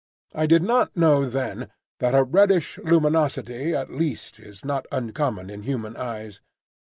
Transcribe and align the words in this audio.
I 0.33 0.47
did 0.47 0.63
not 0.63 0.97
know 0.97 1.29
then 1.29 1.69
that 1.99 2.15
a 2.15 2.23
reddish 2.23 2.79
luminosity, 2.79 3.75
at 3.75 3.91
least, 3.91 4.39
is 4.39 4.65
not 4.65 4.87
uncommon 4.91 5.51
in 5.51 5.61
human 5.61 5.95
eyes. 5.95 6.41